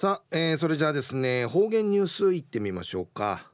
[0.00, 3.50] さあ、えー、それじゃあですね方言ニュースいってみましょうか、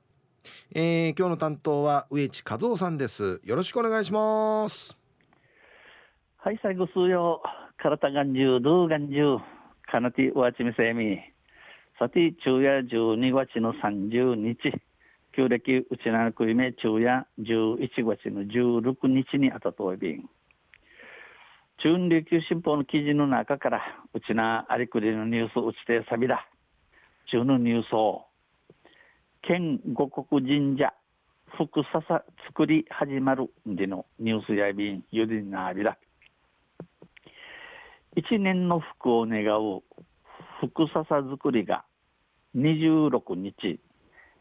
[0.73, 3.41] えー、今日の担当は植地和夫さんです。
[3.43, 4.97] よろしくお願いします。
[6.37, 7.43] はい最後数曜
[7.79, 9.39] 体がんじゅうルーがんじゅう
[9.91, 11.19] かなてわちみせみ
[11.99, 14.73] さて昼夜12月の30日。
[15.35, 20.31] 旧暦うちなくいめ昼夜11月の16日にあたといびん
[21.79, 23.83] 中琉球新報の記事の中から、
[24.15, 26.49] うちなありくりのニュースうちてさびだ。
[27.31, 28.25] 中のニュースを、
[29.43, 30.95] 県五国神社、
[31.57, 35.99] 福笹作り始まるんでのニュースやびん、ゆりなあびだ。
[38.17, 39.83] 一年の福を願う
[40.61, 41.85] 福笹作りが
[42.57, 43.79] 26日、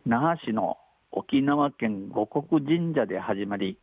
[0.05, 0.77] 那覇市の
[1.11, 3.77] 沖縄県五国神社で始まり、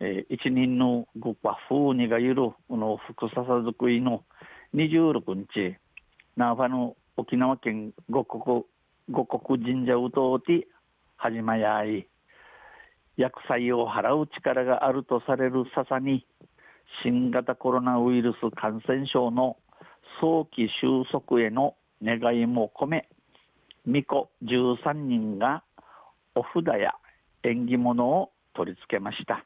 [0.00, 4.22] えー、一人のごパフにがゆるこの福笹作りの
[4.74, 5.76] 26日
[6.36, 8.64] 那覇の沖縄県五国
[9.10, 10.68] 五国神社うとうて
[11.16, 12.06] 始まやい
[13.16, 16.24] 薬剤を払う力があるとされる笹に
[17.02, 19.56] 新型コロナウイルス感染症の
[20.20, 23.08] 早期収束への願いも込め
[23.84, 25.64] 巫女13人が
[26.36, 26.92] お札や
[27.42, 29.44] 縁起物を取り付けました。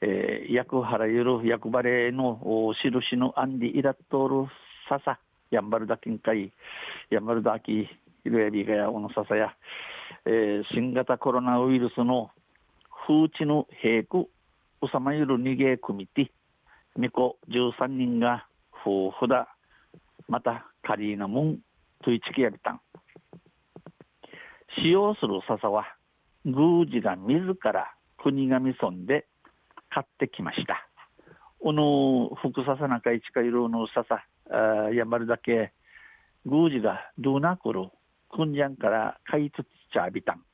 [0.00, 4.48] えー、役原ゆる役場れの印のアンディイラトール
[4.88, 5.18] ささ
[5.50, 6.52] やんばるだけんかい
[7.10, 7.88] やんばるだきい
[8.24, 9.54] るやびがやおのささや、
[10.24, 12.30] えー、新型コロナウイルスの
[13.06, 14.28] 風知の平区
[14.82, 16.30] うさまゆる逃げ組て
[16.96, 18.46] みこ13人が
[18.84, 19.48] 夫婦だ
[20.28, 21.58] またカリーナムン
[22.04, 22.80] トイチキやびたん。
[24.76, 25.86] 使用する笹は
[26.44, 29.26] 宮司が自ら国神村で
[29.98, 30.88] 買ってきました。
[31.60, 34.22] この福笹中市かいるの笹
[34.94, 35.72] やまるだけ
[36.44, 37.88] 宮司がドゥナクル
[38.30, 40.44] くんじゃんから買いつつちゃびたん。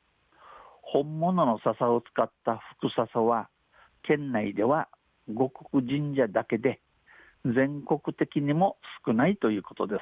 [0.81, 3.51] 本物の笹を使った福笹は
[4.03, 4.89] 県内では
[5.29, 6.81] 五国神社だけで
[7.45, 10.01] 全国的にも少ないということです。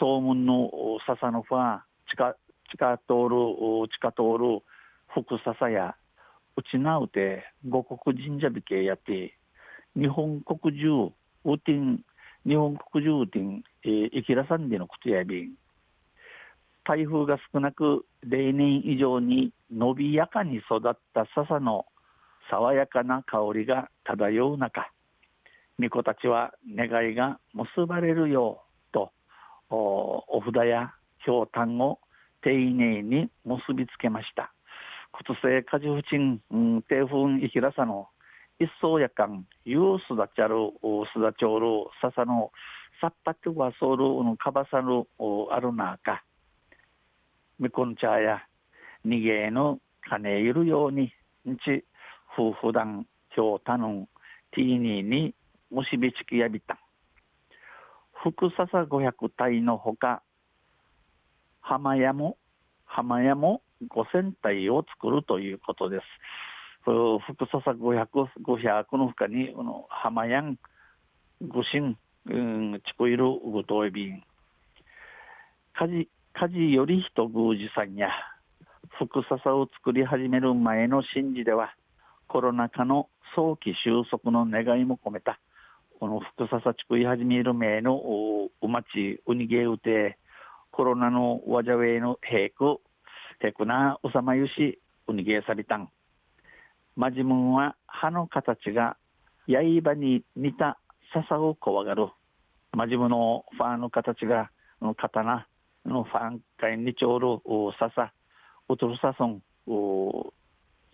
[0.00, 0.72] 総門の
[1.06, 1.78] 笹のファー、
[2.10, 2.34] 地下、
[2.72, 4.64] 地下通る、地下通る
[5.14, 5.94] 福笹や
[6.56, 9.36] うちなうて五国神社びけやって
[9.94, 11.12] 日本国中
[11.44, 12.00] うてん
[12.46, 15.54] 日本国中うてん、えー、生きらさんでのことやびん。
[16.84, 21.84] 台風が少なく例年以上に伸びやかに育った笹の
[22.48, 24.88] 爽やかな香りが漂う中
[25.78, 29.10] 巫女たちは願いが結ばれるようと
[29.68, 31.98] お札やひょうたんを
[32.42, 34.55] 丁寧に結びつけました。
[35.24, 38.08] 靴性果樹不沈、うん、低風いきらさの
[38.58, 40.72] 一層やかん、ユースダチャル、
[41.12, 42.50] スダチョール、ササの、
[43.00, 45.06] サッパチュワソール、のカバサル、
[45.50, 46.24] あるなか、
[47.58, 48.42] みこんちゃや、
[49.04, 49.78] にげの
[50.08, 51.12] 金いるように、
[51.46, 51.84] んち、
[52.38, 54.08] 夫婦団、ひょうたぬん、
[54.52, 55.34] ティーニーに、
[55.70, 56.78] むしびちきやびた。
[58.14, 60.22] 福笹500体のほか、
[61.60, 62.38] 浜屋も、
[62.86, 66.04] 浜屋も5000体を作るということです。
[66.84, 68.06] 福笹500、
[68.42, 70.56] 500の他に、この浜やん、
[71.46, 71.98] ごしん、
[72.30, 74.22] うん、ちこいるごといびん。
[75.74, 78.10] 家事、家事より人宮司さんや、
[78.98, 81.74] 福笹を作り始める前の神事では、
[82.28, 85.38] コロナ禍の早期収束の願いも込めた、
[85.98, 90.18] この福笹地区い始める前のお町、うにげうて、
[90.70, 92.50] コロナのわじゃウェイの平
[93.36, 95.88] 区、てくなうさまゆしうにげさびたん。
[96.96, 98.96] まじむんは葉の形が
[99.46, 100.78] 刃に似た
[101.12, 102.08] 笹を怖がる。
[102.72, 104.50] まじむのファーの形が
[104.96, 105.46] 刀
[105.84, 108.12] のファン会にちょうる笹、
[108.68, 109.42] うとるさそん、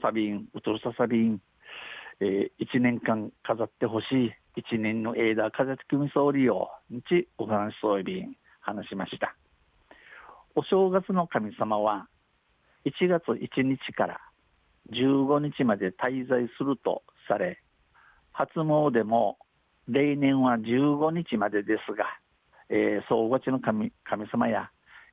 [0.00, 1.40] サビン、うとるさサビン、
[2.20, 9.34] えー、1年間飾ってほしい一年の枝飾って組みそうりよにちお話しそういびん話しました。
[10.54, 12.06] お正月の神様は
[12.84, 14.20] 1月1日から
[14.92, 17.62] 15日まで滞在するとされ
[18.32, 19.38] 初詣も
[19.88, 22.06] 例年は15日までですが、
[22.68, 24.70] えー、総合地の神神様や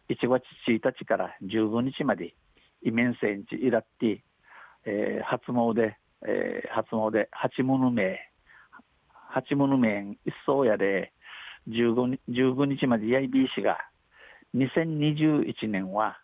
[0.09, 2.33] 1月1日から15日まで
[2.83, 4.17] イメンセンチイラティ、
[4.85, 5.93] えー、初詣、
[6.27, 8.19] えー、初詣八物名
[9.31, 11.13] 八物名一層やで
[11.67, 13.77] 15, 15日までやいびいしが
[14.55, 16.17] 2021年は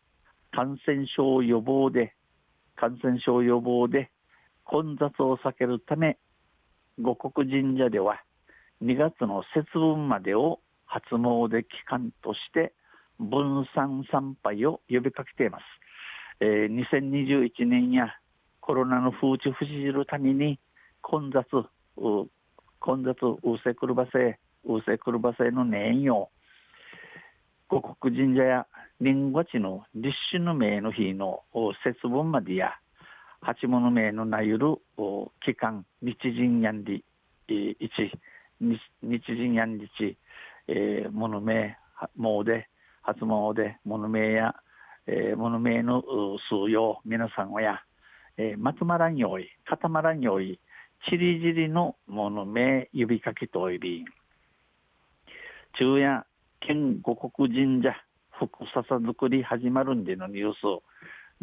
[0.56, 2.14] 感染症予防で、
[2.78, 4.10] 感染症予防で
[4.64, 6.18] 混雑を避けるため、
[7.02, 8.22] 五国神社では
[8.82, 12.74] 2月の節分までを初詣期間として
[13.20, 15.64] 分散参拝を呼びかけています。
[16.40, 18.16] えー、2021年や
[18.62, 20.58] コロナの風知不知るために
[21.02, 21.46] 混雑、
[22.80, 26.30] 混雑、うせくるばせ、うせくるばせの年よ。
[27.68, 28.68] 五国神社や
[29.02, 31.44] 林檎地の立春の名の日の
[31.84, 32.74] 節分までや、
[33.42, 34.78] 八物名のなゆる
[35.44, 37.04] 期間、日神やんり、
[37.48, 37.90] 一、
[39.02, 40.18] 日神やんりち、
[40.68, 41.78] え、物名、
[42.16, 42.70] もうで、
[43.02, 44.56] 初詣、物名や、
[45.08, 46.04] え、物名の
[46.50, 47.82] 数用、皆さんはや、
[48.38, 50.60] えー、まとまらんよい、固まらんよい、
[51.10, 54.06] ちりじりの物名、指かけとおいび、
[55.74, 56.26] 昼夜、
[56.66, 57.96] 県五国神社、
[58.32, 60.58] 福笹作り始まるんでのニュース、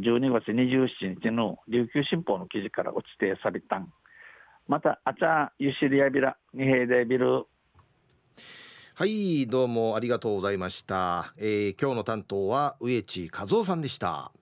[0.01, 3.93] 12月27日の琉球新報の記事からおちてされたん。
[4.67, 7.45] また、あちゃ、ゆしりやびら、二平でビル。
[8.95, 14.33] はいどうもありがとうございました、えー、今日の担当は植地和夫さんでした